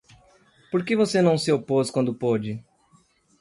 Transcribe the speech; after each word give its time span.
Por 0.71 0.83
que 0.83 0.95
você 0.95 1.21
não 1.21 1.37
se 1.37 1.51
opôs 1.51 1.91
quando 1.91 2.15
pôde? 2.15 2.59